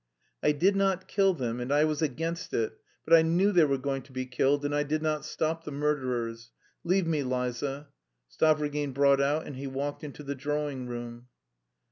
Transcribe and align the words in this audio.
"I 0.41 0.51
did 0.51 0.75
not 0.75 1.07
kill 1.07 1.35
them, 1.35 1.59
and 1.59 1.71
I 1.71 1.83
was 1.83 2.01
against 2.01 2.55
it, 2.55 2.75
but 3.05 3.13
I 3.13 3.21
knew 3.21 3.51
they 3.51 3.65
were 3.65 3.77
going 3.77 4.01
to 4.01 4.11
be 4.11 4.25
killed 4.25 4.65
and 4.65 4.73
I 4.73 4.81
did 4.81 5.03
not 5.03 5.25
stop 5.25 5.63
the 5.63 5.71
murderers. 5.71 6.49
Leave 6.83 7.05
me, 7.05 7.21
Liza," 7.21 7.87
Stavrogin 8.27 8.95
brought 8.95 9.21
out, 9.21 9.45
and 9.45 9.57
he 9.57 9.67
walked 9.67 10.03
into 10.03 10.23
the 10.23 10.33
drawing 10.33 10.87
room. 10.87 11.27